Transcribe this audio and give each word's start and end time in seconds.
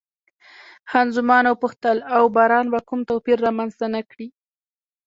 خان 0.89 1.07
زمان 1.17 1.43
وپوښتل، 1.47 1.97
او 2.15 2.23
باران 2.35 2.65
به 2.73 2.79
کوم 2.87 3.01
توپیر 3.09 3.37
رامنځته 3.45 3.85
نه 3.95 4.01
کړي؟ 4.09 4.27